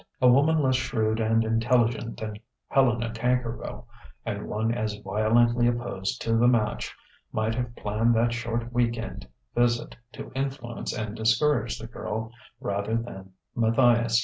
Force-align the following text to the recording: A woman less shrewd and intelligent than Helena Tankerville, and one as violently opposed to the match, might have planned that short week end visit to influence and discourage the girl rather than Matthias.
A 0.19 0.27
woman 0.27 0.63
less 0.63 0.77
shrewd 0.77 1.19
and 1.19 1.43
intelligent 1.45 2.17
than 2.19 2.37
Helena 2.69 3.11
Tankerville, 3.13 3.85
and 4.25 4.49
one 4.49 4.73
as 4.73 4.95
violently 4.95 5.67
opposed 5.67 6.23
to 6.23 6.35
the 6.35 6.47
match, 6.47 6.95
might 7.31 7.53
have 7.53 7.75
planned 7.75 8.15
that 8.15 8.33
short 8.33 8.73
week 8.73 8.97
end 8.97 9.27
visit 9.53 9.95
to 10.13 10.31
influence 10.33 10.91
and 10.91 11.15
discourage 11.15 11.77
the 11.77 11.85
girl 11.85 12.31
rather 12.59 12.97
than 12.97 13.33
Matthias. 13.53 14.19